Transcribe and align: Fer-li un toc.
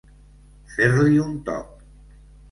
Fer-li 0.75 1.19
un 1.25 1.35
toc. 1.49 1.69